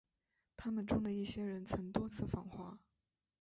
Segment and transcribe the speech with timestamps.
[0.57, 2.79] 他们中的一些人曾多次访华。